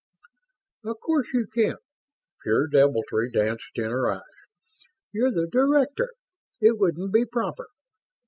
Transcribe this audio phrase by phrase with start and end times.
[0.83, 1.77] "Of course you can't."
[2.41, 4.21] Pure deviltry danced in her eyes.
[5.11, 6.09] "You're the Director.
[6.59, 7.67] It wouldn't be proper.